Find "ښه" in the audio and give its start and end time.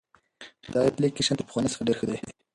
1.99-2.05